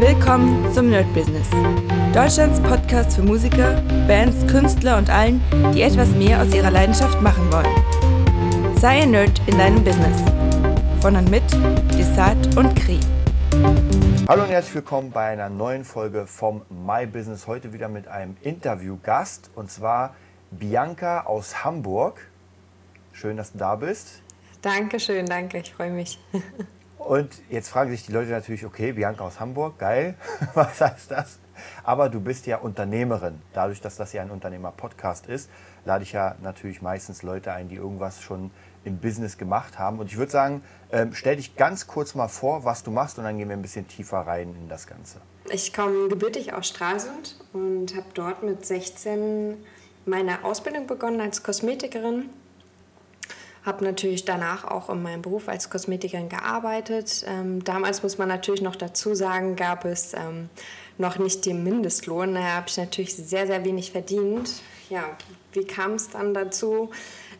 [0.00, 1.50] Willkommen zum Nerd Business.
[2.14, 5.42] Deutschlands Podcast für Musiker, Bands, Künstler und allen,
[5.74, 8.76] die etwas mehr aus ihrer Leidenschaft machen wollen.
[8.78, 10.22] Sei ein Nerd in deinem Business.
[11.00, 11.42] Von und mit
[11.98, 13.00] Desart und Kri.
[14.28, 17.48] Hallo und herzlich willkommen bei einer neuen Folge vom My Business.
[17.48, 20.14] Heute wieder mit einem Interviewgast und zwar
[20.52, 22.20] Bianca aus Hamburg.
[23.12, 24.22] Schön, dass du da bist.
[24.62, 26.20] Dankeschön, danke, ich freue mich.
[27.08, 30.14] Und jetzt fragen sich die Leute natürlich, okay, Bianca aus Hamburg, geil,
[30.54, 31.38] was heißt das?
[31.82, 33.40] Aber du bist ja Unternehmerin.
[33.54, 35.48] Dadurch, dass das ja ein Unternehmer-Podcast ist,
[35.86, 38.50] lade ich ja natürlich meistens Leute ein, die irgendwas schon
[38.84, 40.00] im Business gemacht haben.
[40.00, 43.24] Und ich würde sagen, ähm, stell dich ganz kurz mal vor, was du machst und
[43.24, 45.22] dann gehen wir ein bisschen tiefer rein in das Ganze.
[45.50, 49.56] Ich komme gebürtig aus Stralsund und habe dort mit 16
[50.04, 52.28] meine Ausbildung begonnen als Kosmetikerin
[53.64, 57.24] habe natürlich danach auch in meinem Beruf als Kosmetikerin gearbeitet.
[57.26, 60.48] Ähm, damals muss man natürlich noch dazu sagen, gab es ähm,
[60.96, 62.34] noch nicht den Mindestlohn.
[62.34, 64.50] Daher habe ich natürlich sehr, sehr wenig verdient.
[64.90, 65.04] Ja,
[65.52, 66.90] wie kam es dann dazu?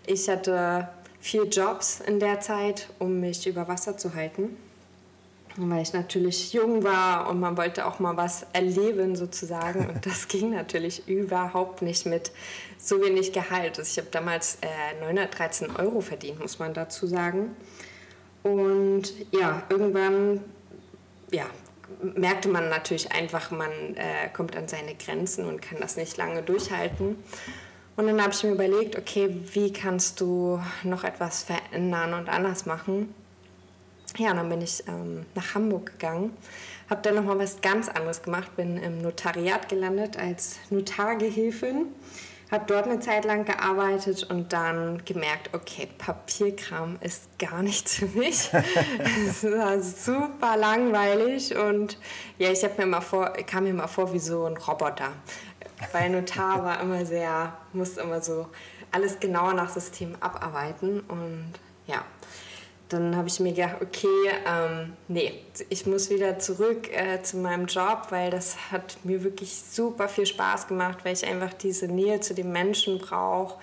[0.07, 0.89] Ich hatte
[1.21, 4.57] vier Jobs in der Zeit, um mich über Wasser zu halten
[5.59, 9.89] weil ich natürlich jung war und man wollte auch mal was erleben sozusagen.
[9.89, 12.31] Und das ging natürlich überhaupt nicht mit
[12.79, 13.79] so wenig Gehalt.
[13.79, 17.57] Also ich habe damals äh, 913 Euro verdient, muss man dazu sagen.
[18.43, 20.45] Und ja, irgendwann
[21.31, 21.45] ja,
[22.03, 26.43] merkte man natürlich einfach, man äh, kommt an seine Grenzen und kann das nicht lange
[26.43, 27.17] durchhalten.
[27.97, 32.65] Und dann habe ich mir überlegt, okay, wie kannst du noch etwas verändern und anders
[32.65, 33.13] machen?
[34.19, 36.37] Ja, dann bin ich ähm, nach Hamburg gegangen,
[36.91, 41.87] habe dann nochmal was ganz anderes gemacht, bin im Notariat gelandet als Notargehilfin,
[42.51, 48.07] habe dort eine Zeit lang gearbeitet und dann gemerkt, okay, Papierkram ist gar nichts für
[48.07, 48.51] mich.
[49.29, 51.97] Es war super langweilig und
[52.39, 55.13] ja, ich mir immer vor, kam mir immer vor wie so ein Roboter.
[55.93, 58.49] Weil Notar war immer sehr, musste immer so
[58.91, 61.53] alles genauer nach System abarbeiten und
[61.87, 62.05] ja,
[62.89, 64.07] dann habe ich mir gedacht, okay,
[64.47, 65.35] ähm, nee,
[65.69, 70.27] ich muss wieder zurück äh, zu meinem Job, weil das hat mir wirklich super viel
[70.27, 73.59] Spaß gemacht, weil ich einfach diese Nähe zu den Menschen brauche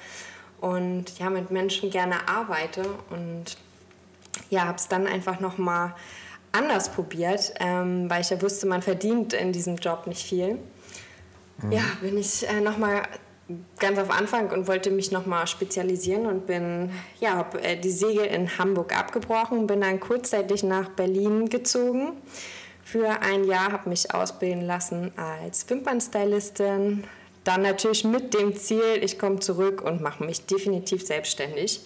[0.62, 3.58] und ja, mit Menschen gerne arbeite und
[4.50, 5.96] ja, habe es dann einfach nochmal
[6.52, 10.59] anders probiert, ähm, weil ich ja wusste, man verdient in diesem Job nicht viel.
[11.62, 11.72] Mhm.
[11.72, 13.03] Ja, bin ich äh, nochmal
[13.79, 18.25] ganz auf Anfang und wollte mich nochmal spezialisieren und bin, ja, habe äh, die Segel
[18.25, 22.13] in Hamburg abgebrochen, bin dann kurzzeitig nach Berlin gezogen
[22.84, 27.03] für ein Jahr, habe mich ausbilden lassen als Wimpernstylistin.
[27.44, 31.81] Dann natürlich mit dem Ziel, ich komme zurück und mache mich definitiv selbstständig.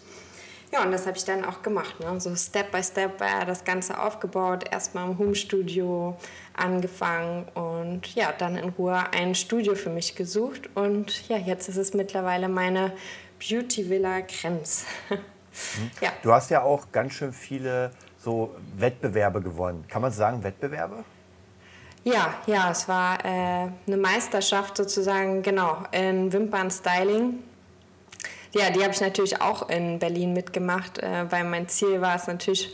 [0.72, 2.00] Ja, und das habe ich dann auch gemacht.
[2.00, 2.20] Ne?
[2.22, 4.66] So Step by Step äh, das Ganze aufgebaut.
[4.70, 6.16] Erstmal im Home-Studio
[6.60, 10.70] angefangen und ja, dann in Ruhe ein Studio für mich gesucht.
[10.76, 12.94] Und ja, jetzt ist es mittlerweile meine
[13.40, 14.86] Beauty Villa Krems.
[15.10, 15.92] Mhm.
[16.02, 16.12] ja.
[16.22, 19.86] Du hast ja auch ganz schön viele so Wettbewerbe gewonnen.
[19.88, 21.04] Kann man sagen, Wettbewerbe?
[22.04, 27.40] Ja, ja, es war äh, eine Meisterschaft sozusagen, genau, in Wimpern-Styling.
[28.54, 32.28] Ja, die habe ich natürlich auch in Berlin mitgemacht, äh, weil mein Ziel war es
[32.28, 32.74] natürlich,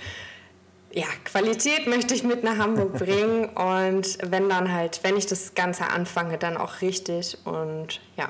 [0.96, 5.54] ja, Qualität möchte ich mit nach Hamburg bringen und wenn dann halt, wenn ich das
[5.54, 8.30] Ganze anfange, dann auch richtig und ja,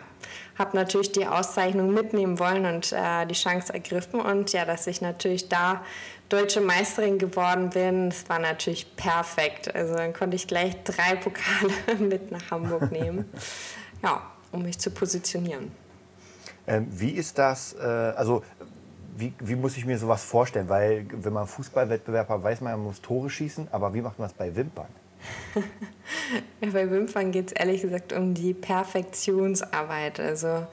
[0.57, 4.99] habe natürlich die Auszeichnung mitnehmen wollen und äh, die Chance ergriffen und ja, dass ich
[4.99, 5.83] natürlich da
[6.27, 9.73] deutsche Meisterin geworden bin, das war natürlich perfekt.
[9.75, 13.31] Also dann konnte ich gleich drei Pokale mit nach Hamburg nehmen,
[14.03, 15.71] ja, um mich zu positionieren.
[16.65, 18.43] Ähm, wie ist das, äh, also
[19.17, 20.69] wie, wie, muss ich mir sowas vorstellen?
[20.69, 24.27] Weil wenn man Fußballwettbewerb hat, weiß man, man muss Tore schießen, aber wie macht man
[24.27, 24.87] das bei Wimpern?
[26.61, 30.19] ja, bei Wimpern geht es ehrlich gesagt um die Perfektionsarbeit.
[30.19, 30.67] Also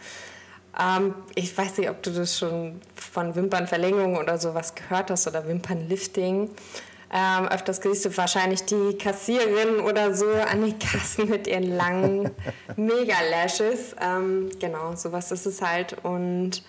[0.78, 5.47] ähm, ich weiß nicht, ob du das schon von Wimpernverlängerung oder sowas gehört hast oder
[5.47, 6.50] Wimpernlifting.
[7.14, 12.30] Ähm, öfters siehst du wahrscheinlich die Kassiererin oder so an den Kassen mit ihren langen
[12.77, 13.95] Mega-Lashes.
[14.00, 15.97] Ähm, genau, sowas ist es halt.
[16.04, 16.62] Und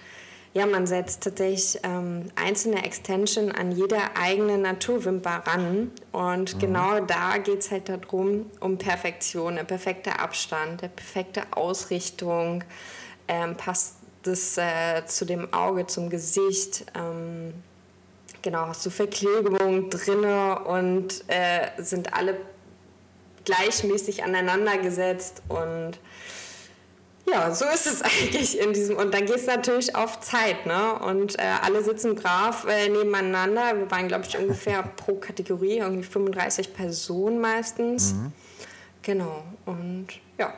[0.53, 5.91] ja, man setzt tatsächlich ähm, einzelne Extension an jede eigene Naturwimper ran.
[6.11, 6.59] Und mhm.
[6.59, 12.63] genau da geht es halt darum, um Perfektion, der perfekte Abstand, der perfekte Ausrichtung.
[13.27, 16.85] Ähm, passt das äh, zu dem Auge, zum Gesicht?
[16.95, 17.55] Ähm,
[18.43, 22.37] genau, hast du Verklebungen drinne und äh, sind alle
[23.43, 25.97] gleichmäßig aneinander gesetzt und
[27.25, 28.97] Ja, so ist es eigentlich in diesem.
[28.97, 30.99] Und dann geht es natürlich auf Zeit, ne?
[30.99, 33.77] Und äh, alle sitzen brav äh, nebeneinander.
[33.77, 38.13] Wir waren, glaube ich, ungefähr pro Kategorie, irgendwie 35 Personen meistens.
[38.13, 38.31] Mhm.
[39.01, 39.43] Genau.
[39.65, 40.53] Und ja,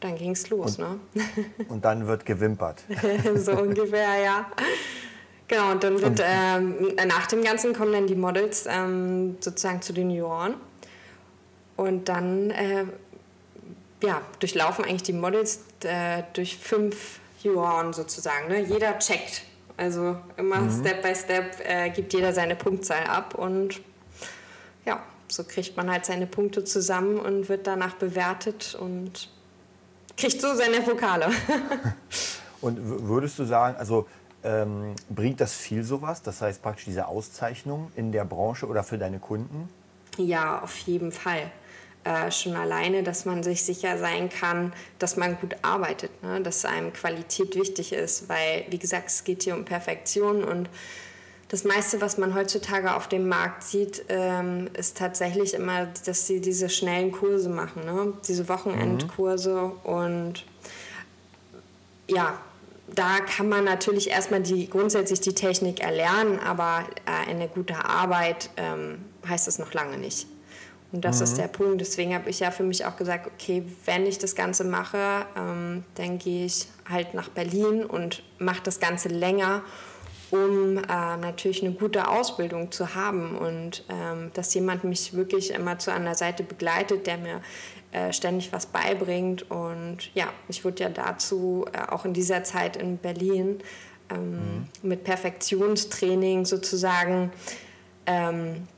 [0.00, 1.24] dann ging es los, und, ne?
[1.68, 2.82] Und dann wird gewimpert.
[3.36, 4.46] so ungefähr, ja.
[5.46, 9.92] Genau, und dann wird ähm, nach dem Ganzen kommen dann die Models ähm, sozusagen zu
[9.92, 10.54] den Junioren.
[11.76, 12.84] Und dann äh,
[14.04, 18.48] ja, durchlaufen eigentlich die Models äh, durch fünf Juroren sozusagen.
[18.48, 18.60] Ne?
[18.60, 19.42] Jeder checkt.
[19.76, 20.80] Also immer mhm.
[20.80, 23.80] Step by Step äh, gibt jeder seine Punktzahl ab und
[24.84, 29.28] ja, so kriegt man halt seine Punkte zusammen und wird danach bewertet und
[30.16, 31.26] kriegt so seine Pokale.
[32.60, 34.06] und würdest du sagen, also
[34.44, 36.22] ähm, bringt das viel sowas?
[36.22, 39.68] Das heißt praktisch diese Auszeichnung in der Branche oder für deine Kunden?
[40.18, 41.50] Ja, auf jeden Fall.
[42.04, 46.42] Äh, schon alleine, dass man sich sicher sein kann, dass man gut arbeitet, ne?
[46.42, 50.68] dass einem Qualität wichtig ist, weil, wie gesagt, es geht hier um Perfektion und
[51.48, 56.42] das meiste, was man heutzutage auf dem Markt sieht, ähm, ist tatsächlich immer, dass sie
[56.42, 58.12] diese schnellen Kurse machen, ne?
[58.28, 59.90] diese Wochenendkurse mhm.
[59.90, 60.44] und
[62.06, 62.38] ja,
[62.94, 68.50] da kann man natürlich erstmal die, grundsätzlich die Technik erlernen, aber äh, eine gute Arbeit
[68.58, 70.26] ähm, heißt es noch lange nicht.
[70.94, 71.24] Und das mhm.
[71.24, 71.80] ist der Punkt.
[71.80, 75.82] Deswegen habe ich ja für mich auch gesagt, okay, wenn ich das Ganze mache, ähm,
[75.96, 79.62] dann gehe ich halt nach Berlin und mache das Ganze länger,
[80.30, 80.82] um äh,
[81.16, 86.14] natürlich eine gute Ausbildung zu haben und ähm, dass jemand mich wirklich immer zu einer
[86.14, 87.40] Seite begleitet, der mir
[87.90, 89.50] äh, ständig was beibringt.
[89.50, 93.58] Und ja, ich wurde ja dazu äh, auch in dieser Zeit in Berlin
[94.10, 94.68] ähm, mhm.
[94.82, 97.32] mit Perfektionstraining sozusagen
[98.06, 98.68] ähm,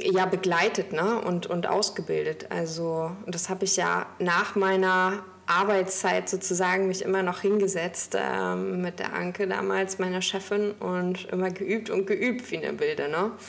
[0.00, 1.20] ja begleitet ne?
[1.20, 2.46] und, und ausgebildet.
[2.50, 8.98] Also das habe ich ja nach meiner Arbeitszeit sozusagen mich immer noch hingesetzt ähm, mit
[8.98, 13.08] der Anke damals, meiner Chefin, und immer geübt und geübt wie eine Bilde.
[13.08, 13.30] Ne?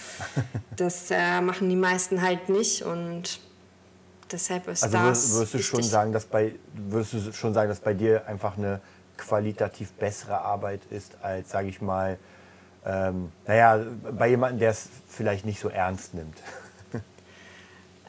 [0.76, 3.40] Das äh, machen die meisten halt nicht und
[4.32, 5.34] deshalb ist also das.
[5.34, 8.80] Würdest du schon sagen, dass bei würdest du schon sagen, dass bei dir einfach eine
[9.18, 12.20] qualitativ bessere Arbeit ist als, sage ich mal,
[12.88, 13.86] ähm, naja,
[14.18, 16.38] bei jemandem, der es vielleicht nicht so ernst nimmt.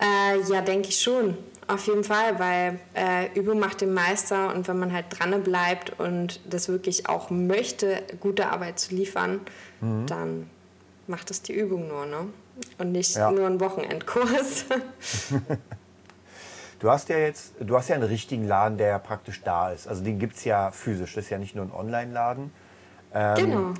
[0.01, 1.37] Äh, ja, denke ich schon.
[1.67, 5.99] Auf jeden Fall, weil äh, Übung macht den Meister und wenn man halt dran bleibt
[5.99, 9.41] und das wirklich auch möchte, gute Arbeit zu liefern,
[9.81, 10.07] mhm.
[10.07, 10.51] dann
[11.09, 12.29] macht es die Übung nur, ne?
[12.79, 13.33] Und nicht ja.
[13.33, 14.67] nur ein Wochenendkurs.
[16.79, 19.89] du hast ja jetzt, du hast ja einen richtigen Laden, der ja praktisch da ist.
[19.89, 22.53] Also den gibt es ja physisch, das ist ja nicht nur ein Online-Laden.
[23.13, 23.75] Ähm, genau.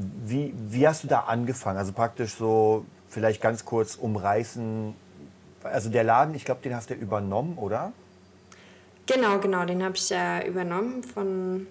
[0.00, 1.78] Wie, wie hast du da angefangen?
[1.78, 4.94] Also praktisch so, vielleicht ganz kurz umreißen.
[5.64, 7.92] Also der Laden, ich glaube, den hast du übernommen, oder?
[9.06, 11.66] Genau, genau, den habe ich äh, übernommen von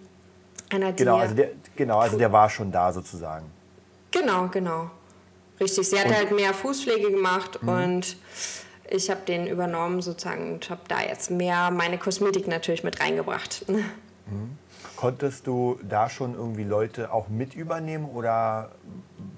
[0.70, 3.46] einer Genau, also der, genau, also der war schon da sozusagen.
[4.12, 4.90] Genau, genau.
[5.60, 6.16] Richtig, sie hat und?
[6.16, 7.70] halt mehr Fußpflege gemacht mhm.
[7.70, 8.18] und
[8.90, 13.66] ich habe den übernommen sozusagen und habe da jetzt mehr meine Kosmetik natürlich mit reingebracht.
[13.68, 14.58] Mhm.
[14.98, 18.72] Konntest du da schon irgendwie Leute auch mit übernehmen oder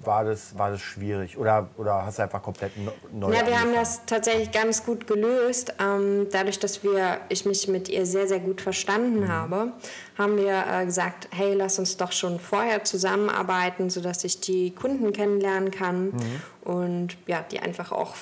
[0.04, 1.36] war das, war das schwierig?
[1.36, 2.72] Oder, oder hast du einfach komplett
[3.12, 5.74] neu Ja, wir haben das tatsächlich ganz gut gelöst.
[5.78, 9.28] Ähm, dadurch, dass wir, ich mich mit ihr sehr, sehr gut verstanden mhm.
[9.28, 9.72] habe,
[10.16, 15.12] haben wir äh, gesagt, hey, lass uns doch schon vorher zusammenarbeiten, sodass ich die Kunden
[15.12, 16.42] kennenlernen kann mhm.
[16.64, 18.14] und ja, die einfach auch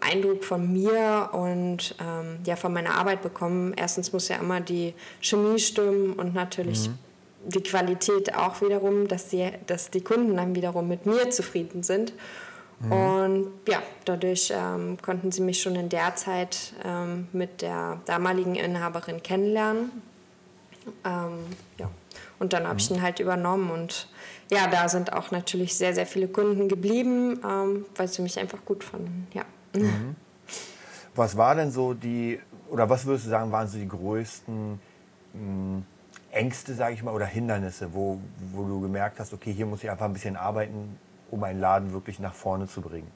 [0.00, 3.74] Eindruck von mir und ähm, ja, von meiner Arbeit bekommen.
[3.76, 6.95] Erstens muss ja immer die Chemie stimmen und natürlich mhm
[7.46, 12.12] die Qualität auch wiederum, dass die, dass die Kunden dann wiederum mit mir zufrieden sind.
[12.80, 12.92] Mhm.
[12.92, 18.54] Und ja, dadurch ähm, konnten sie mich schon in der Zeit ähm, mit der damaligen
[18.54, 19.90] Inhaberin kennenlernen.
[21.04, 21.38] Ähm,
[21.78, 21.90] ja.
[22.38, 22.78] Und dann habe mhm.
[22.80, 24.08] ich ihn halt übernommen und
[24.50, 28.64] ja, da sind auch natürlich sehr, sehr viele Kunden geblieben, ähm, weil sie mich einfach
[28.64, 29.26] gut fanden.
[29.32, 29.44] Ja.
[29.74, 30.14] Mhm.
[31.14, 32.38] Was war denn so die,
[32.68, 34.80] oder was würdest du sagen, waren so die größten mh,
[35.32, 35.84] hm,
[36.36, 38.20] Ängste, sage ich mal, oder Hindernisse, wo,
[38.52, 40.98] wo du gemerkt hast, okay, hier muss ich einfach ein bisschen arbeiten,
[41.30, 43.10] um einen Laden wirklich nach vorne zu bringen?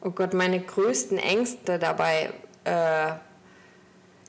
[0.00, 2.30] Oh Gott, meine größten Ängste dabei,
[2.64, 3.12] äh,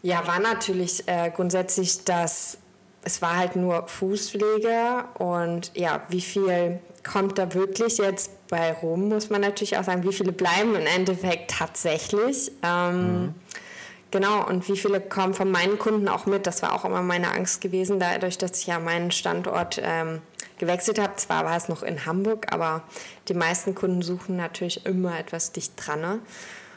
[0.02, 2.58] ja, war natürlich äh, grundsätzlich, dass
[3.04, 9.10] es war halt nur Fußpflege und ja, wie viel kommt da wirklich jetzt bei rum,
[9.10, 12.52] muss man natürlich auch sagen, wie viele bleiben im Endeffekt tatsächlich.
[12.64, 13.36] Ähm, mhm.
[14.12, 16.48] Genau, und wie viele kommen von meinen Kunden auch mit?
[16.48, 20.22] Das war auch immer meine Angst gewesen, dadurch, dass ich ja meinen Standort ähm,
[20.58, 21.16] gewechselt habe.
[21.16, 22.84] Zwar war es noch in Hamburg, aber
[23.28, 26.02] die meisten Kunden suchen natürlich immer etwas dicht dran.
[26.02, 26.20] Ne?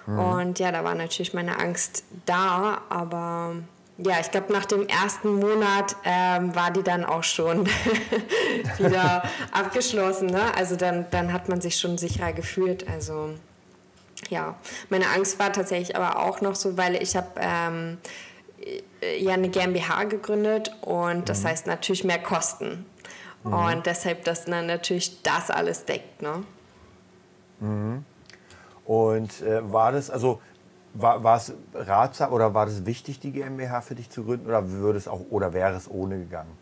[0.06, 0.18] Mhm.
[0.18, 3.56] Und ja, da war natürlich meine Angst da, aber
[3.98, 7.66] ja, ich glaube, nach dem ersten Monat ähm, war die dann auch schon
[8.78, 10.28] wieder abgeschlossen.
[10.28, 10.40] Ne?
[10.56, 12.88] Also dann, dann hat man sich schon sicherer gefühlt.
[12.88, 13.30] Also
[14.28, 14.56] ja,
[14.90, 17.98] meine Angst war tatsächlich aber auch noch so, weil ich habe ähm,
[19.18, 21.48] ja eine GmbH gegründet und das mhm.
[21.48, 22.86] heißt natürlich mehr Kosten.
[23.44, 23.52] Mhm.
[23.52, 26.22] Und deshalb, dass dann natürlich das alles deckt.
[26.22, 26.44] Ne?
[27.60, 28.04] Mhm.
[28.84, 30.40] Und äh, war das, also
[30.94, 34.70] war, war es ratsam oder war das wichtig, die GmbH für dich zu gründen oder
[34.70, 36.56] würde es auch oder wäre es ohne gegangen?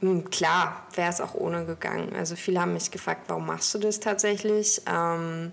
[0.00, 2.14] Hm, klar, wäre es auch ohne gegangen.
[2.16, 4.82] Also viele haben mich gefragt, warum machst du das tatsächlich?
[4.86, 5.52] Ähm,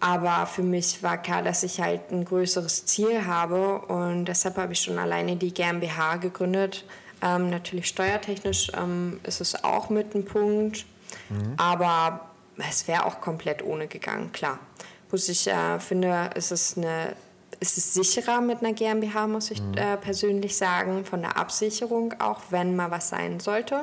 [0.00, 4.72] aber für mich war klar, dass ich halt ein größeres Ziel habe und deshalb habe
[4.72, 6.84] ich schon alleine die GmbH gegründet.
[7.20, 10.86] Ähm, natürlich steuertechnisch ähm, ist es auch mit einem Punkt,
[11.28, 11.54] mhm.
[11.56, 12.28] aber
[12.70, 14.58] es wäre auch komplett ohne gegangen, klar
[15.10, 17.14] muss ich äh, finde, ist es eine
[17.60, 19.76] ist es sicherer mit einer GmbH, muss ich mhm.
[19.76, 23.82] äh, persönlich sagen, von der Absicherung auch, wenn mal was sein sollte.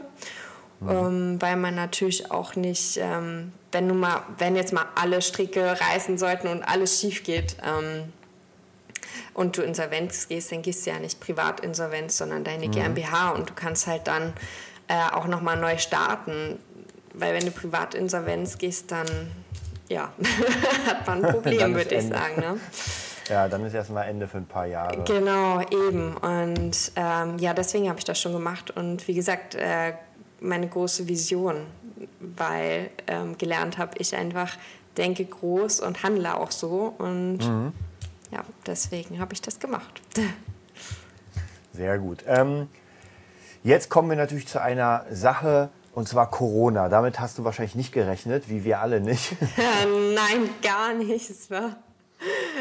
[0.79, 0.89] Mhm.
[0.89, 5.75] Ähm, weil man natürlich auch nicht, ähm, wenn nun mal, wenn jetzt mal alle Stricke
[5.82, 8.13] reißen sollten und alles schief geht ähm,
[9.34, 12.72] und du Insolvenz gehst, dann gehst du ja nicht Privatinsolvenz, sondern deine mhm.
[12.72, 14.32] GmbH und du kannst halt dann
[14.88, 16.58] äh, auch nochmal neu starten.
[17.13, 19.08] Weil wenn du Privatinsolvenz gehst, dann
[19.89, 20.13] ja,
[20.88, 22.39] hat man ein Problem, würde ich sagen.
[22.39, 22.60] Ne?
[23.27, 25.03] Ja, dann ist erstmal Ende für ein paar Jahre.
[25.03, 26.15] Genau, eben.
[26.15, 28.72] Und ähm, ja, deswegen habe ich das schon gemacht.
[28.72, 29.94] Und wie gesagt, äh,
[30.39, 31.65] meine große Vision,
[32.19, 34.57] weil ähm, gelernt habe ich einfach,
[34.97, 36.93] denke groß und handle auch so.
[36.97, 37.74] Und mhm.
[38.31, 40.01] ja, deswegen habe ich das gemacht.
[41.74, 42.24] Sehr gut.
[42.27, 42.69] Ähm,
[43.63, 46.89] jetzt kommen wir natürlich zu einer Sache, und zwar Corona.
[46.89, 49.35] Damit hast du wahrscheinlich nicht gerechnet, wie wir alle nicht.
[49.57, 51.29] Nein, gar nicht.
[51.29, 51.77] Es war.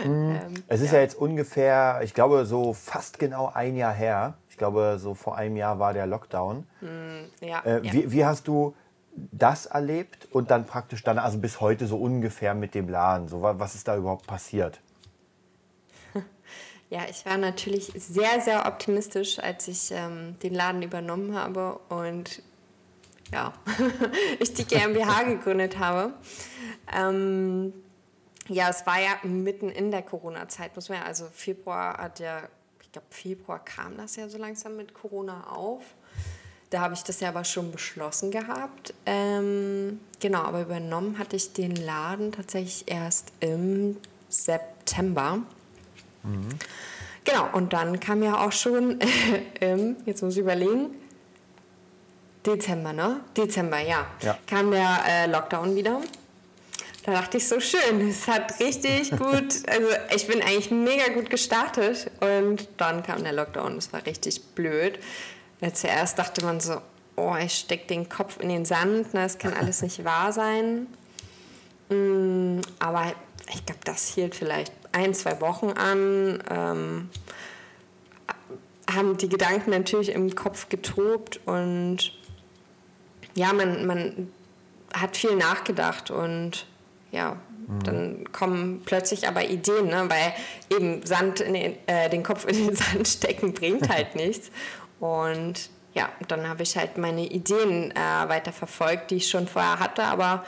[0.04, 0.40] Mhm.
[0.42, 0.98] Ähm, es ist ja.
[0.98, 1.02] ja.
[1.02, 4.34] jetzt ungefähr, ich glaube, so fast genau ein Jahr her.
[4.48, 6.64] Ich glaube, so vor einem Jahr war der Lockdown.
[6.80, 6.88] Mhm,
[7.40, 7.92] ja, äh, ja.
[7.92, 8.74] Wie, wie, hast du
[9.16, 13.28] das erlebt und dann praktisch dann, also bis heute so ungefähr mit dem Laden?
[13.28, 14.80] So, was ist da überhaupt passiert?
[16.90, 22.42] Ja, ich war natürlich sehr, sehr optimistisch, als ich ähm, den Laden übernommen habe und
[23.33, 23.52] ja,
[24.38, 26.12] ich die GmbH gegründet habe.
[26.94, 27.73] Ähm,
[28.49, 32.42] ja, es war ja mitten in der Corona-Zeit, muss man ja, also Februar hat ja,
[32.80, 35.83] ich glaube Februar kam das ja so langsam mit Corona auf.
[36.75, 38.95] Da habe ich das ja aber schon beschlossen gehabt.
[39.07, 43.97] Ähm, genau, aber übernommen hatte ich den Laden tatsächlich erst im
[44.28, 45.38] September.
[46.25, 46.49] Mhm.
[47.23, 48.99] Genau, und dann kam ja auch schon,
[49.61, 50.90] ähm, jetzt muss ich überlegen,
[52.45, 53.21] Dezember, ne?
[53.37, 54.09] Dezember, ja.
[54.23, 54.37] ja.
[54.49, 56.00] Kam der äh, Lockdown wieder.
[57.04, 61.31] Da dachte ich so schön, es hat richtig gut, also ich bin eigentlich mega gut
[61.31, 64.99] gestartet und dann kam der Lockdown, das war richtig blöd.
[65.73, 66.80] Zuerst dachte man so,
[67.16, 70.87] oh, ich stecke den Kopf in den Sand, ne, das kann alles nicht wahr sein.
[71.88, 73.12] Mm, aber
[73.52, 76.42] ich glaube, das hielt vielleicht ein, zwei Wochen an.
[76.50, 77.11] Ähm,
[78.94, 82.12] haben die Gedanken natürlich im Kopf getobt und
[83.35, 84.33] ja, man, man
[84.92, 86.66] hat viel nachgedacht und
[87.11, 87.83] ja, mhm.
[87.85, 90.09] dann kommen plötzlich aber Ideen, ne?
[90.09, 90.35] weil
[90.76, 94.50] eben Sand in den, äh, den Kopf in den Sand stecken bringt halt nichts.
[95.00, 99.78] Und ja, dann habe ich halt meine Ideen äh, weiter verfolgt, die ich schon vorher
[99.78, 100.44] hatte, aber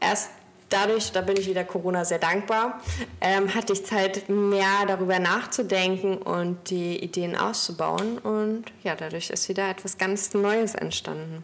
[0.00, 0.30] erst
[0.68, 2.80] dadurch, da bin ich wieder Corona sehr dankbar,
[3.20, 8.18] ähm, hatte ich Zeit, mehr darüber nachzudenken und die Ideen auszubauen.
[8.18, 11.42] Und ja, dadurch ist wieder etwas ganz Neues entstanden.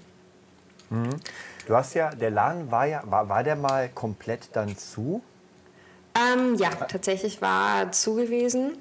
[0.90, 1.10] Mhm.
[1.66, 5.22] Du hast ja, der Laden war ja, war, war der mal komplett dann zu?
[6.14, 8.76] Ähm, ja, tatsächlich war er zu gewesen.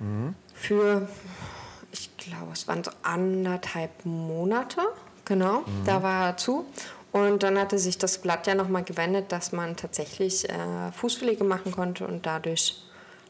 [0.00, 0.34] Mhm.
[0.54, 1.08] Für,
[1.92, 4.80] ich glaube, es waren so anderthalb Monate.
[5.24, 5.84] Genau, mhm.
[5.84, 6.66] da war er zu.
[7.12, 11.70] Und dann hatte sich das Blatt ja nochmal gewendet, dass man tatsächlich äh, Fußpflege machen
[11.72, 12.06] konnte.
[12.06, 12.82] Und dadurch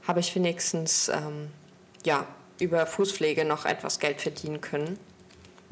[0.07, 1.51] habe ich wenigstens ähm,
[2.05, 2.25] ja,
[2.61, 4.99] über Fußpflege noch etwas Geld verdienen können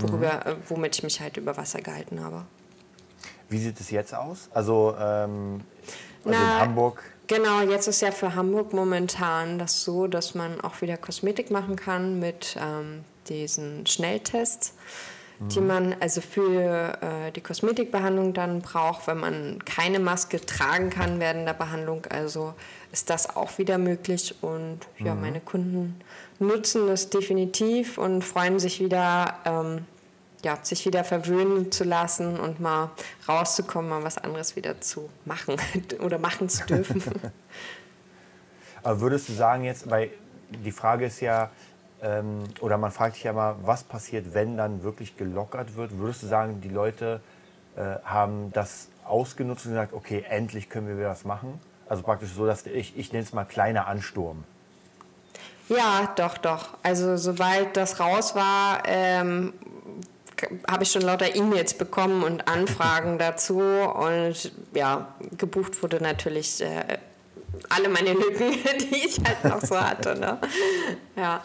[0.02, 0.62] worüber, mhm.
[0.68, 2.44] womit ich mich halt über Wasser gehalten habe.
[3.48, 4.48] Wie sieht es jetzt aus?
[4.52, 5.62] Also, ähm,
[6.24, 7.02] also Na, in Hamburg?
[7.26, 11.76] Genau, jetzt ist ja für Hamburg momentan das so, dass man auch wieder Kosmetik machen
[11.76, 14.74] kann mit ähm, diesen Schnelltests,
[15.38, 15.48] mhm.
[15.48, 21.20] die man also für äh, die Kosmetikbehandlung dann braucht, wenn man keine Maske tragen kann
[21.20, 22.04] während der Behandlung.
[22.10, 22.54] Also
[22.90, 25.20] ist das auch wieder möglich und ja, mhm.
[25.20, 26.00] meine Kunden
[26.40, 29.84] nutzen das definitiv und freuen sich wieder, ähm,
[30.42, 32.90] ja, sich wieder verwöhnen zu lassen und mal
[33.28, 35.56] rauszukommen, mal was anderes wieder zu machen
[36.00, 37.02] oder machen zu dürfen.
[38.82, 40.10] Aber würdest du sagen jetzt, weil
[40.50, 41.50] die Frage ist ja,
[42.02, 45.98] ähm, oder man fragt sich ja mal, was passiert, wenn dann wirklich gelockert wird?
[45.98, 47.20] Würdest du sagen, die Leute
[47.76, 51.60] äh, haben das ausgenutzt und gesagt, okay, endlich können wir wieder was machen?
[51.88, 54.44] Also praktisch so, dass ich, ich nenne es mal kleiner Ansturm.
[55.68, 56.76] Ja, doch, doch.
[56.82, 59.52] Also sobald das raus war, ähm,
[60.68, 63.60] habe ich schon lauter E-Mails bekommen und Anfragen dazu.
[63.60, 66.98] Und ja, gebucht wurde natürlich äh,
[67.68, 70.18] alle meine Lücken, die ich halt noch so hatte.
[70.18, 70.38] Ne?
[71.16, 71.42] Ja.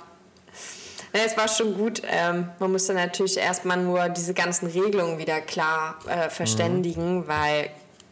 [1.13, 2.01] Ja, es war schon gut.
[2.05, 7.27] Ähm, man musste natürlich erstmal nur diese ganzen Regelungen wieder klar äh, verständigen, mhm.
[7.27, 7.69] weil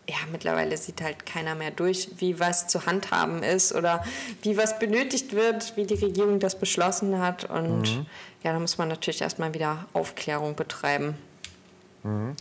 [0.07, 4.03] ja, mittlerweile sieht halt keiner mehr durch, wie was zu handhaben ist oder
[4.41, 7.45] wie was benötigt wird, wie die Regierung das beschlossen hat.
[7.45, 8.05] Und mhm.
[8.43, 11.15] ja, da muss man natürlich erstmal wieder Aufklärung betreiben.
[12.03, 12.35] Mhm.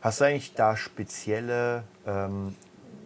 [0.00, 2.54] Hast du eigentlich da spezielle, ähm,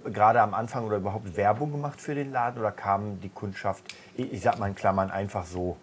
[0.05, 3.83] gerade am Anfang oder überhaupt Werbung gemacht für den Laden oder kam die Kundschaft,
[4.15, 5.79] ich, ich sag mal in Klammern, einfach so?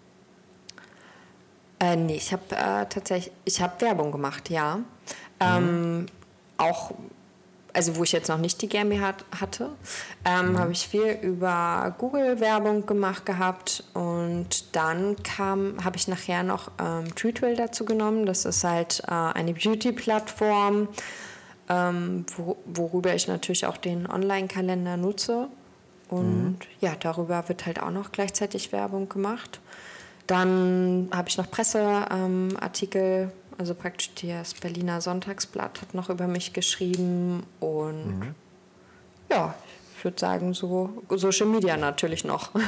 [1.80, 4.76] Äh, nee, ich habe äh, tatsächlich, ich habe Werbung gemacht, ja.
[4.76, 4.86] Mhm.
[5.40, 6.06] Ähm,
[6.58, 6.92] auch
[7.74, 9.70] also wo ich jetzt noch nicht die GmbH hatte,
[10.26, 10.60] ähm, mhm.
[10.60, 17.14] habe ich viel über Google-Werbung gemacht gehabt und dann kam, habe ich nachher noch ähm,
[17.16, 18.26] Treatwell dazu genommen.
[18.26, 20.88] Das ist halt äh, eine Beauty-Plattform,
[21.70, 25.48] ähm, wo, worüber ich natürlich auch den Online-Kalender nutze.
[26.10, 26.58] Und mhm.
[26.82, 29.60] ja, darüber wird halt auch noch gleichzeitig Werbung gemacht.
[30.26, 37.46] Dann habe ich noch Presseartikel also praktisch das Berliner Sonntagsblatt hat noch über mich geschrieben
[37.60, 38.36] und mhm.
[39.30, 39.54] ja,
[39.98, 42.52] ich würde sagen, so Social Media natürlich noch.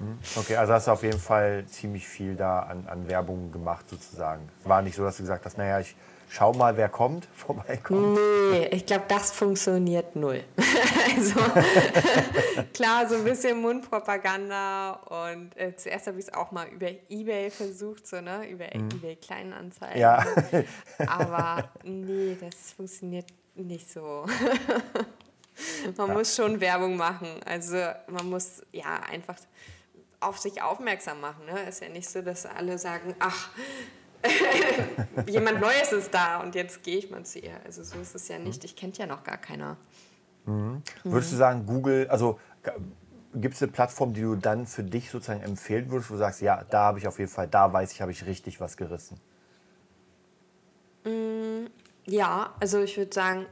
[0.00, 0.16] Mhm.
[0.36, 4.48] okay, also hast du auf jeden Fall ziemlich viel da an, an Werbung gemacht sozusagen.
[4.62, 5.96] Es war nicht so, dass du gesagt hast, naja, ich
[6.28, 8.18] schau mal, wer kommt, vorbeikommt.
[8.50, 10.44] Nee, ich glaube, das funktioniert null.
[11.16, 11.40] also
[12.74, 17.50] klar, so ein bisschen Mundpropaganda und äh, zuerst habe ich es auch mal über Ebay
[17.50, 18.88] versucht, so ne, über mhm.
[18.90, 20.00] Ebay Kleinanzeigen.
[20.00, 20.24] Ja.
[21.06, 24.24] Aber nee, das funktioniert nicht so.
[25.96, 26.14] man ja.
[26.14, 27.28] muss schon Werbung machen.
[27.44, 29.36] Also man muss ja einfach
[30.20, 31.46] auf sich aufmerksam machen.
[31.46, 31.68] Ne?
[31.68, 33.50] Ist ja nicht so, dass alle sagen, ach,
[35.26, 37.60] jemand Neues ist da und jetzt gehe ich mal zu ihr.
[37.64, 38.64] Also so ist es ja nicht.
[38.64, 39.76] Ich kenne ja noch gar keiner.
[40.46, 40.54] Mhm.
[40.54, 40.82] Mhm.
[41.04, 42.38] Würdest du sagen, Google, also
[43.34, 46.40] gibt es eine Plattform, die du dann für dich sozusagen empfehlen würdest, wo du sagst,
[46.40, 49.20] ja, da habe ich auf jeden Fall, da weiß ich, habe ich richtig was gerissen?
[51.04, 51.66] Mm,
[52.06, 53.46] ja, also ich würde sagen,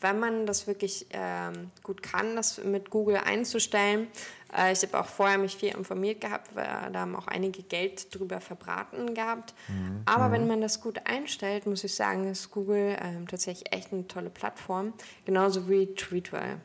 [0.00, 4.08] wenn man das wirklich ähm, gut kann, das mit Google einzustellen.
[4.54, 8.14] Äh, ich habe auch vorher mich viel informiert gehabt, weil da haben auch einige Geld
[8.14, 9.54] drüber verbraten gehabt.
[9.68, 10.02] Mhm.
[10.04, 10.32] Aber mhm.
[10.32, 14.30] wenn man das gut einstellt, muss ich sagen, ist Google ähm, tatsächlich echt eine tolle
[14.30, 14.92] Plattform,
[15.24, 16.60] genauso wie Tweetwell.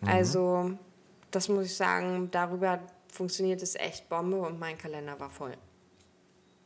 [0.00, 0.08] Mhm.
[0.08, 0.70] Also
[1.30, 2.80] das muss ich sagen, darüber
[3.12, 5.54] funktioniert es echt Bombe und mein Kalender war voll.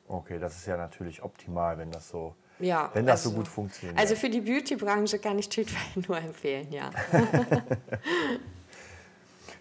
[0.07, 3.49] Okay, das ist ja natürlich optimal, wenn das so ja, wenn das also, so gut
[3.49, 3.99] funktioniert.
[3.99, 6.91] Also für die Beauty-Branche kann ich Tütwein nur empfehlen, ja.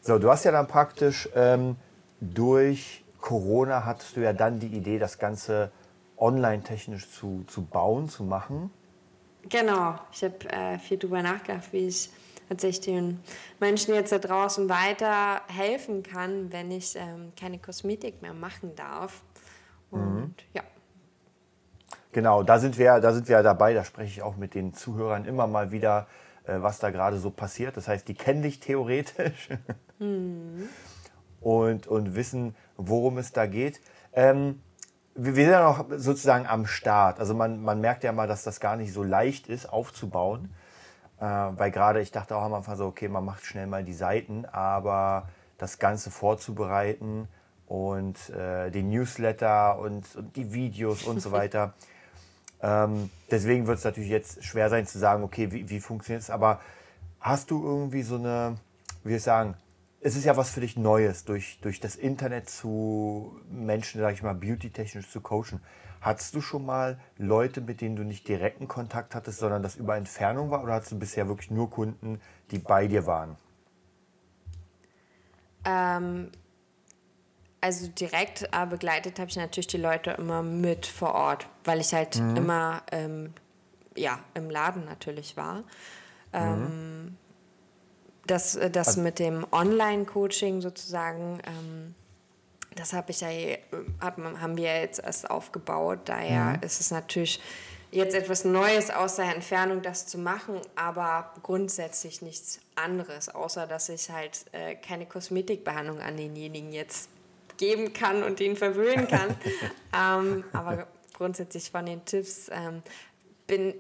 [0.02, 1.76] so, du hast ja dann praktisch ähm,
[2.20, 5.72] durch Corona hattest du ja dann die Idee, das Ganze
[6.18, 8.70] online-technisch zu, zu bauen, zu machen.
[9.50, 12.10] Genau, ich habe äh, viel darüber nachgedacht, wie ich
[12.48, 13.20] tatsächlich den
[13.60, 19.22] Menschen jetzt da draußen weiter helfen kann, wenn ich ähm, keine Kosmetik mehr machen darf.
[19.90, 20.36] Und mhm.
[20.54, 20.64] ja.
[22.14, 23.74] Genau, da sind wir, da sind wir dabei.
[23.74, 26.08] Da spreche ich auch mit den Zuhörern immer mal wieder,
[26.46, 27.76] äh, was da gerade so passiert.
[27.76, 29.50] Das heißt, die kennen dich theoretisch
[30.00, 30.70] mhm.
[31.42, 33.82] und, und wissen, worum es da geht.
[34.14, 34.62] Ähm,
[35.16, 37.20] wir, sind ja noch sozusagen am Start.
[37.20, 40.54] Also man, man merkt ja mal, dass das gar nicht so leicht ist aufzubauen.
[41.20, 43.94] Äh, weil gerade ich dachte auch am Anfang so, okay, man macht schnell mal die
[43.94, 47.28] Seiten, aber das Ganze vorzubereiten
[47.66, 51.74] und äh, die Newsletter und, und die Videos und so weiter.
[52.64, 56.30] Ähm, deswegen wird es natürlich jetzt schwer sein zu sagen, okay, wie, wie funktioniert es?
[56.30, 56.62] Aber
[57.20, 58.56] hast du irgendwie so eine,
[59.04, 59.56] wie ich sagen,
[60.00, 64.24] es ist ja was für dich Neues, durch, durch das Internet zu Menschen, sag ich
[64.24, 65.62] mal, beauty-technisch zu coachen.
[66.02, 69.96] Hattest du schon mal Leute, mit denen du nicht direkten Kontakt hattest, sondern das über
[69.96, 70.64] Entfernung war?
[70.64, 72.20] Oder hattest du bisher wirklich nur Kunden,
[72.52, 73.38] die bei dir waren?
[75.66, 76.32] Ähm,
[77.64, 81.94] also direkt äh, begleitet habe ich natürlich die Leute immer mit vor Ort, weil ich
[81.94, 82.36] halt mhm.
[82.36, 83.34] immer ähm,
[83.96, 85.64] ja, im Laden natürlich war.
[86.34, 87.18] Ähm, mhm.
[88.28, 91.96] Das, äh, das also, mit dem Online-Coaching sozusagen, ähm,
[92.76, 93.30] das habe ich ja,
[94.02, 96.00] hab, haben wir jetzt erst aufgebaut.
[96.06, 96.64] Daher mhm.
[96.64, 97.40] ist es natürlich
[97.92, 103.88] jetzt etwas Neues aus der Entfernung, das zu machen, aber grundsätzlich nichts anderes, außer dass
[103.88, 107.13] ich halt äh, keine Kosmetikbehandlung an denjenigen jetzt
[107.58, 109.36] geben kann und ihn verwöhnen kann.
[109.96, 112.84] ähm, aber grundsätzlich von den Tipps ähm,
[113.48, 113.74] bin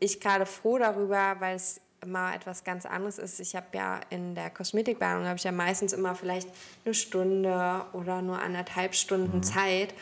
[0.00, 3.40] ich gerade froh darüber, weil es mal etwas ganz anderes ist.
[3.40, 6.48] Ich habe ja in der Kosmetikbehandlung habe ich ja meistens immer vielleicht
[6.84, 9.42] eine Stunde oder nur anderthalb Stunden mhm.
[9.42, 9.94] Zeit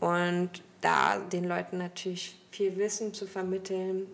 [0.00, 4.06] und da den Leuten natürlich viel Wissen zu vermitteln,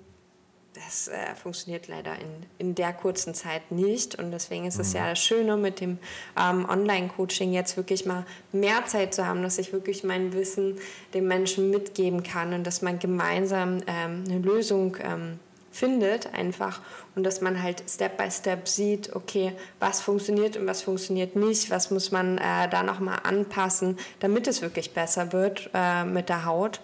[0.74, 4.18] das äh, funktioniert leider in, in der kurzen Zeit nicht.
[4.18, 5.08] Und deswegen ist es ja mhm.
[5.10, 5.98] das Schöne mit dem
[6.38, 10.78] ähm, Online-Coaching jetzt wirklich mal mehr Zeit zu haben, dass ich wirklich mein Wissen
[11.14, 15.38] den Menschen mitgeben kann und dass man gemeinsam ähm, eine Lösung ähm,
[15.70, 16.80] findet einfach
[17.16, 21.70] und dass man halt Step by Step sieht, okay, was funktioniert und was funktioniert nicht,
[21.70, 26.44] was muss man äh, da nochmal anpassen, damit es wirklich besser wird äh, mit der
[26.44, 26.80] Haut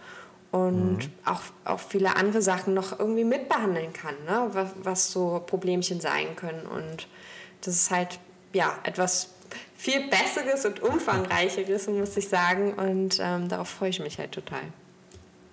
[0.50, 1.12] und mhm.
[1.24, 4.48] auch, auch viele andere Sachen noch irgendwie mitbehandeln kann, ne?
[4.52, 6.66] was, was so Problemchen sein können.
[6.66, 7.06] Und
[7.60, 8.18] das ist halt
[8.52, 9.30] ja etwas
[9.76, 12.74] viel Besseres und Umfangreicheres, muss ich sagen.
[12.74, 14.62] Und ähm, darauf freue ich mich halt total.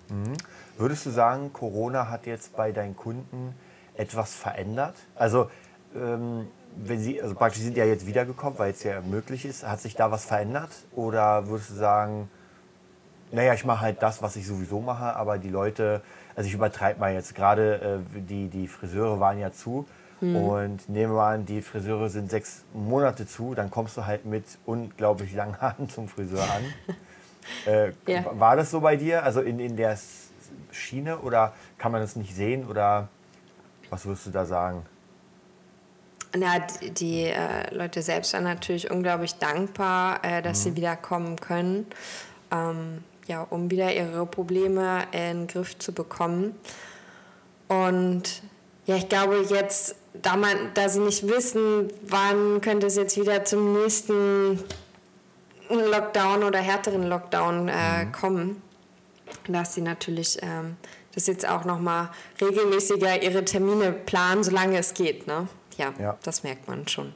[0.08, 0.34] Mhm.
[0.78, 3.54] Würdest du sagen, Corona hat jetzt bei deinen Kunden
[3.94, 4.94] etwas verändert?
[5.14, 5.50] Also,
[5.94, 9.66] ähm, wenn sie, also praktisch sind ja jetzt wiedergekommen, weil es ja möglich ist.
[9.66, 10.70] Hat sich da was verändert?
[10.94, 12.28] Oder würdest du sagen,
[13.32, 16.02] naja, ich mache halt das, was ich sowieso mache, aber die Leute,
[16.34, 19.86] also ich übertreibe mal jetzt, gerade äh, die, die Friseure waren ja zu
[20.20, 20.36] mhm.
[20.36, 24.44] und nehmen wir an, die Friseure sind sechs Monate zu, dann kommst du halt mit
[24.64, 26.94] unglaublich langen Haaren zum Friseur an.
[27.72, 28.24] äh, ja.
[28.32, 29.98] War das so bei dir, also in, in der
[30.70, 33.08] Schiene oder kann man das nicht sehen oder
[33.90, 34.84] was würdest du da sagen?
[36.36, 40.62] Na, die, die äh, Leute selbst waren natürlich unglaublich dankbar, äh, dass mhm.
[40.62, 41.86] sie wiederkommen können.
[42.50, 46.54] Ähm, ja, um wieder ihre Probleme in den Griff zu bekommen.
[47.68, 48.42] Und
[48.86, 53.44] ja, ich glaube jetzt, da, man, da sie nicht wissen, wann könnte es jetzt wieder
[53.44, 54.62] zum nächsten
[55.68, 58.12] Lockdown oder härteren Lockdown äh, mhm.
[58.12, 58.62] kommen,
[59.48, 60.76] dass sie natürlich ähm,
[61.14, 62.10] das jetzt auch nochmal
[62.40, 65.26] regelmäßiger ihre Termine planen, solange es geht.
[65.26, 65.48] Ne?
[65.76, 67.12] Ja, ja, das merkt man schon.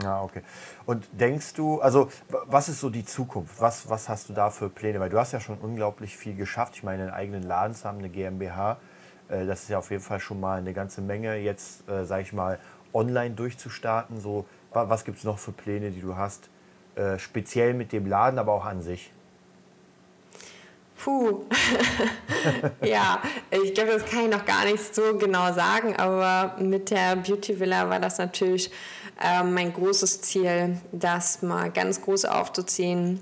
[0.00, 0.42] Ja, okay.
[0.86, 2.08] Und denkst du, also
[2.46, 3.60] was ist so die Zukunft?
[3.60, 5.00] Was, was hast du da für Pläne?
[5.00, 6.76] Weil du hast ja schon unglaublich viel geschafft.
[6.76, 8.78] Ich meine, einen eigenen Laden zu haben, eine GmbH,
[9.28, 11.36] äh, das ist ja auf jeden Fall schon mal eine ganze Menge.
[11.36, 12.58] Jetzt, äh, sage ich mal,
[12.94, 14.20] online durchzustarten.
[14.20, 16.48] So, was gibt es noch für Pläne, die du hast?
[16.94, 19.12] Äh, speziell mit dem Laden, aber auch an sich.
[21.02, 21.46] Puh,
[22.84, 27.16] ja, ich glaube, das kann ich noch gar nicht so genau sagen, aber mit der
[27.16, 28.70] Beauty Villa war das natürlich
[29.20, 33.20] äh, mein großes Ziel, das mal ganz groß aufzuziehen.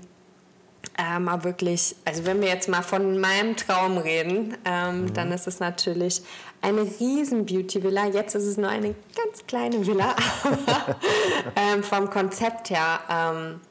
[0.95, 5.13] Äh, mal wirklich, also wenn wir jetzt mal von meinem Traum reden, ähm, mhm.
[5.13, 6.21] dann ist es natürlich
[6.61, 8.07] eine riesen Beauty-Villa.
[8.07, 10.99] Jetzt ist es nur eine ganz kleine Villa, aber
[11.55, 13.61] ähm, vom Konzept her ähm,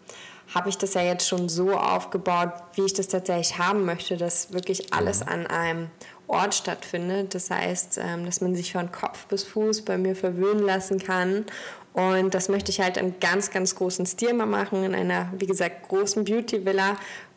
[0.55, 4.53] habe ich das ja jetzt schon so aufgebaut, wie ich das tatsächlich haben möchte, dass
[4.53, 5.91] wirklich alles an einem
[6.27, 7.35] Ort stattfindet.
[7.35, 11.47] Das heißt, ähm, dass man sich von Kopf bis Fuß bei mir verwöhnen lassen kann.
[11.93, 15.47] Und das möchte ich halt im ganz, ganz großen Stil mal machen, in einer, wie
[15.47, 16.97] gesagt, großen Beauty-Villa,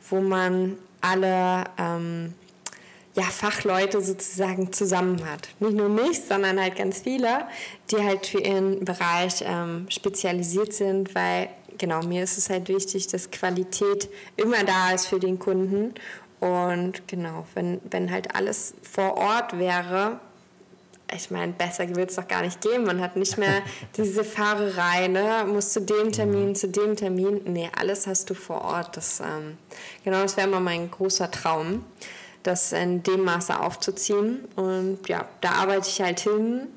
[0.10, 2.34] wo man alle ähm,
[3.15, 5.49] ja, Fachleute sozusagen zusammen hat.
[5.60, 7.45] Nicht nur mich, sondern halt ganz viele,
[7.91, 13.08] die halt für ihren Bereich ähm, spezialisiert sind, weil genau mir ist es halt wichtig,
[13.08, 15.94] dass Qualität immer da ist für den Kunden
[16.44, 20.20] und genau, wenn, wenn halt alles vor Ort wäre,
[21.16, 22.84] ich meine, besser will es doch gar nicht geben.
[22.84, 23.62] Man hat nicht mehr
[23.98, 25.46] diese Fahrerei, ne?
[25.48, 26.56] muss zu dem Termin, mhm.
[26.56, 27.42] zu dem Termin.
[27.46, 28.98] Nee, alles hast du vor Ort.
[28.98, 29.58] Das, ähm,
[30.04, 31.86] genau, das wäre immer mein großer Traum,
[32.44, 34.44] das in dem Maße aufzuziehen.
[34.56, 36.68] Und ja, da arbeite ich halt hin.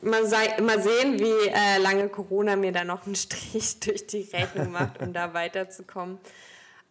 [0.00, 4.28] Mal, sei, mal sehen, wie äh, lange Corona mir da noch einen Strich durch die
[4.32, 6.18] Rechnung macht, um da weiterzukommen.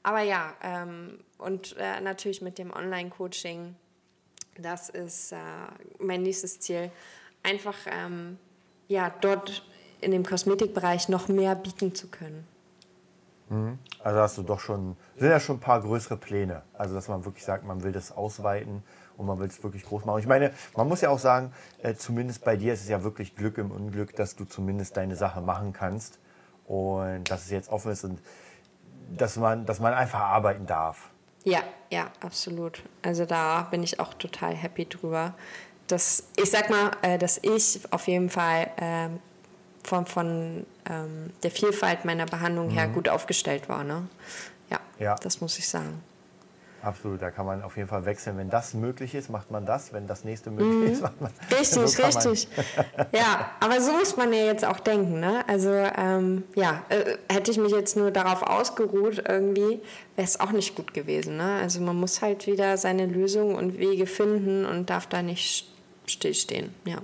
[0.03, 3.75] Aber ja, ähm, und äh, natürlich mit dem Online-Coaching,
[4.57, 5.37] das ist äh,
[5.99, 6.91] mein nächstes Ziel.
[7.43, 8.37] Einfach ähm,
[8.87, 9.63] ja, dort
[10.01, 12.47] in dem Kosmetikbereich noch mehr bieten zu können.
[13.49, 13.79] Mhm.
[14.03, 16.63] Also hast du doch schon, sind ja schon ein paar größere Pläne.
[16.73, 18.83] Also dass man wirklich sagt, man will das ausweiten
[19.17, 20.19] und man will es wirklich groß machen.
[20.19, 21.51] Ich meine, man muss ja auch sagen,
[21.81, 25.15] äh, zumindest bei dir ist es ja wirklich Glück im Unglück, dass du zumindest deine
[25.15, 26.19] Sache machen kannst
[26.65, 28.03] und dass es jetzt offen ist.
[28.03, 28.19] Und
[29.09, 31.09] dass man, dass man einfach arbeiten darf.
[31.43, 32.83] Ja, ja, absolut.
[33.01, 35.33] Also da bin ich auch total happy drüber.
[35.87, 39.19] Dass, ich sag mal, äh, dass ich auf jeden Fall ähm,
[39.83, 42.93] von, von ähm, der Vielfalt meiner Behandlung her mhm.
[42.93, 43.85] gut aufgestellt war.
[43.85, 44.07] Ne?
[44.69, 46.03] Ja, ja, das muss ich sagen.
[46.87, 48.37] Absolut, da kann man auf jeden Fall wechseln.
[48.37, 49.91] Wenn das möglich ist, macht man das.
[49.91, 50.93] Wenn das nächste möglich mhm.
[50.93, 52.47] ist, macht man Richtig, so richtig.
[53.11, 55.19] ja, aber so muss man ja jetzt auch denken.
[55.19, 55.43] Ne?
[55.49, 59.81] Also ähm, ja, äh, hätte ich mich jetzt nur darauf ausgeruht, irgendwie,
[60.15, 61.35] wäre es auch nicht gut gewesen.
[61.35, 61.59] Ne?
[61.61, 65.69] Also man muss halt wieder seine Lösungen und Wege finden und darf da nicht
[66.05, 66.73] stillstehen.
[66.85, 66.99] Ja,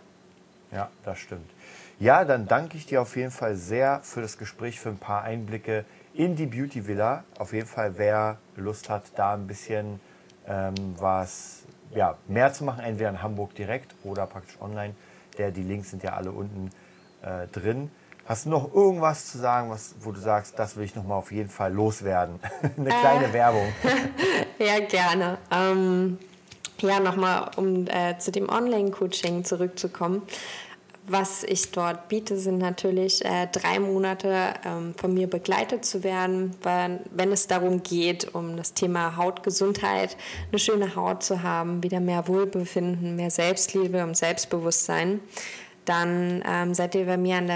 [0.71, 1.51] ja das stimmt.
[1.99, 5.23] Ja, dann danke ich dir auf jeden Fall sehr für das Gespräch, für ein paar
[5.23, 7.23] Einblicke in die Beauty Villa.
[7.37, 9.99] Auf jeden Fall, wer Lust hat, da ein bisschen
[10.47, 11.63] ähm, was
[11.95, 14.95] ja, mehr zu machen, entweder in Hamburg direkt oder praktisch online.
[15.37, 16.69] Der, die Links sind ja alle unten
[17.21, 17.91] äh, drin.
[18.25, 21.15] Hast du noch irgendwas zu sagen, was, wo du sagst, das will ich noch mal
[21.15, 22.39] auf jeden Fall loswerden?
[22.77, 23.73] Eine kleine äh, Werbung.
[24.59, 25.37] ja, gerne.
[25.51, 26.17] Ähm,
[26.79, 30.21] ja, nochmal, um äh, zu dem Online-Coaching zurückzukommen.
[31.05, 36.55] Was ich dort biete, sind natürlich äh, drei Monate ähm, von mir begleitet zu werden,
[36.63, 40.15] wenn, wenn es darum geht, um das Thema Hautgesundheit,
[40.49, 45.19] eine schöne Haut zu haben, wieder mehr Wohlbefinden, mehr Selbstliebe und Selbstbewusstsein.
[45.83, 47.51] Dann ähm, seid ihr bei mir an der